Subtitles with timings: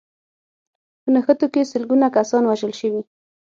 [1.01, 3.01] په نښتو کې سلګونه کسان وژل شوي